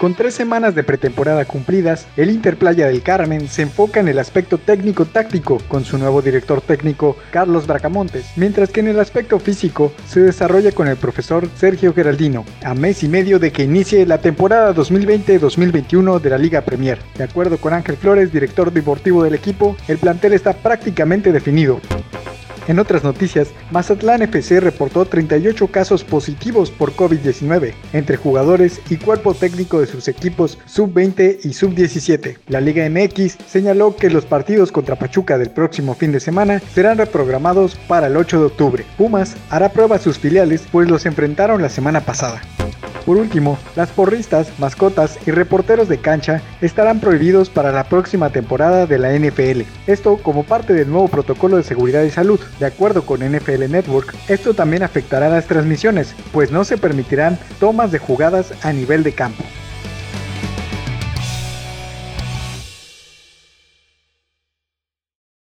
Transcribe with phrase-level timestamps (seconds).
[0.00, 4.56] Con tres semanas de pretemporada cumplidas, el Interplaya del Carmen se enfoca en el aspecto
[4.56, 10.20] técnico-táctico con su nuevo director técnico Carlos Bracamontes, mientras que en el aspecto físico se
[10.20, 14.74] desarrolla con el profesor Sergio Geraldino, a mes y medio de que inicie la temporada
[14.74, 16.98] 2020-2021 de la Liga Premier.
[17.18, 21.78] De acuerdo con Ángel Flores, director deportivo del equipo, el plantel está prácticamente definido.
[22.70, 29.34] En otras noticias, Mazatlán FC reportó 38 casos positivos por COVID-19 entre jugadores y cuerpo
[29.34, 32.38] técnico de sus equipos sub-20 y sub-17.
[32.46, 36.98] La Liga MX señaló que los partidos contra Pachuca del próximo fin de semana serán
[36.98, 38.84] reprogramados para el 8 de octubre.
[38.96, 42.40] Pumas hará prueba a sus filiales pues los enfrentaron la semana pasada.
[43.04, 48.86] Por último, las porristas, mascotas y reporteros de cancha estarán prohibidos para la próxima temporada
[48.86, 49.62] de la NFL.
[49.86, 52.40] Esto como parte del nuevo protocolo de seguridad y salud.
[52.58, 57.90] De acuerdo con NFL Network, esto también afectará las transmisiones, pues no se permitirán tomas
[57.90, 59.42] de jugadas a nivel de campo.